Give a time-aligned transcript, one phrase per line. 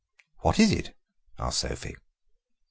[0.39, 0.97] "What is it?"
[1.37, 1.95] asked Sophie.